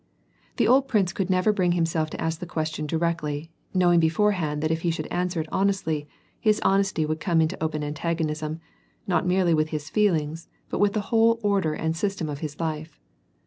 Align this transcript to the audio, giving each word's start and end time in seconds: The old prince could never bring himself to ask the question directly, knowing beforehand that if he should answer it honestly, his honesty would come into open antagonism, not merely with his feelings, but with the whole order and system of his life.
The 0.57 0.67
old 0.67 0.87
prince 0.87 1.13
could 1.13 1.29
never 1.29 1.53
bring 1.53 1.73
himself 1.73 2.09
to 2.09 2.19
ask 2.19 2.39
the 2.39 2.47
question 2.47 2.87
directly, 2.87 3.51
knowing 3.71 3.99
beforehand 3.99 4.63
that 4.63 4.71
if 4.71 4.81
he 4.81 4.89
should 4.89 5.05
answer 5.11 5.39
it 5.41 5.47
honestly, 5.51 6.07
his 6.39 6.59
honesty 6.65 7.05
would 7.05 7.19
come 7.19 7.39
into 7.39 7.63
open 7.63 7.83
antagonism, 7.83 8.59
not 9.05 9.27
merely 9.27 9.53
with 9.53 9.69
his 9.69 9.91
feelings, 9.91 10.47
but 10.69 10.79
with 10.79 10.93
the 10.93 11.01
whole 11.13 11.39
order 11.43 11.75
and 11.75 11.95
system 11.95 12.29
of 12.29 12.39
his 12.39 12.59
life. 12.59 12.99